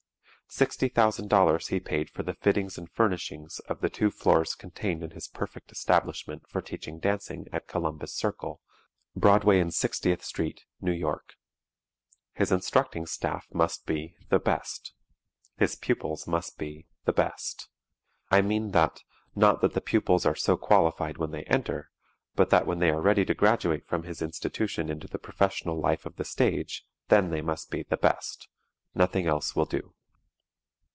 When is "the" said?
2.23-2.33, 3.79-3.89, 14.27-14.39, 17.05-17.13, 19.73-19.79, 25.07-25.17, 26.17-26.25, 27.83-27.95